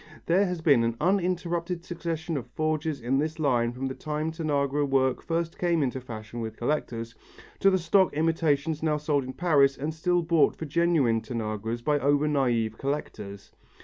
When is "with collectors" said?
6.41-7.13